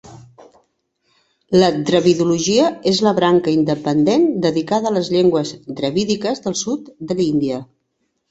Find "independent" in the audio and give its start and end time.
3.59-4.25